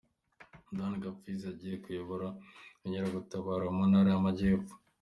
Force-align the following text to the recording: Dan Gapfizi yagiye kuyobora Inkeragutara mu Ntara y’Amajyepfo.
Dan 0.75 0.93
Gapfizi 1.03 1.43
yagiye 1.49 1.75
kuyobora 1.83 2.27
Inkeragutara 2.85 3.65
mu 3.75 3.83
Ntara 3.89 4.09
y’Amajyepfo. 4.13 4.73